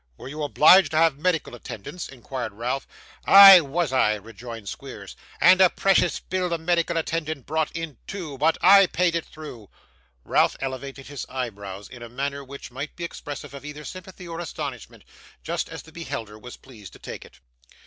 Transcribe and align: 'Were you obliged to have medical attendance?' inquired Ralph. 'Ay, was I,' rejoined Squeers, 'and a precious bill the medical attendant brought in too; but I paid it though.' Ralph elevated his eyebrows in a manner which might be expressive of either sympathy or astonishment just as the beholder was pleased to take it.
'Were 0.17 0.27
you 0.29 0.41
obliged 0.41 0.89
to 0.93 0.97
have 0.97 1.19
medical 1.19 1.53
attendance?' 1.53 2.09
inquired 2.09 2.53
Ralph. 2.53 2.87
'Ay, 3.27 3.61
was 3.61 3.93
I,' 3.93 4.15
rejoined 4.15 4.67
Squeers, 4.67 5.15
'and 5.39 5.61
a 5.61 5.69
precious 5.69 6.19
bill 6.19 6.49
the 6.49 6.57
medical 6.57 6.97
attendant 6.97 7.45
brought 7.45 7.71
in 7.73 7.97
too; 8.07 8.35
but 8.39 8.57
I 8.63 8.87
paid 8.87 9.13
it 9.13 9.27
though.' 9.35 9.69
Ralph 10.23 10.57
elevated 10.59 11.05
his 11.05 11.27
eyebrows 11.29 11.87
in 11.87 12.01
a 12.01 12.09
manner 12.09 12.43
which 12.43 12.71
might 12.71 12.95
be 12.95 13.03
expressive 13.03 13.53
of 13.53 13.63
either 13.63 13.85
sympathy 13.85 14.27
or 14.27 14.39
astonishment 14.39 15.03
just 15.43 15.69
as 15.69 15.83
the 15.83 15.91
beholder 15.91 16.39
was 16.39 16.57
pleased 16.57 16.93
to 16.93 16.97
take 16.97 17.23
it. 17.23 17.39